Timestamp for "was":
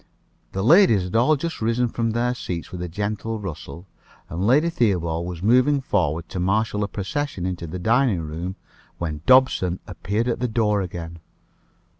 5.27-5.43